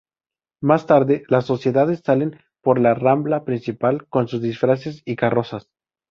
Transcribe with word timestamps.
Más 0.63 0.87
tarde, 0.87 1.25
las 1.27 1.45
sociedades 1.45 2.01
salen 2.03 2.39
por 2.63 2.79
la 2.79 2.95
rambla 2.95 3.45
principal 3.45 4.07
con 4.07 4.27
sus 4.27 4.41
disfraces 4.41 5.03
y 5.05 5.15
carrozas. 5.15 5.69